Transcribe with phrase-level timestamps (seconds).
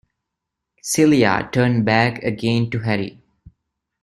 [0.81, 3.21] Celia turned back again to Harry.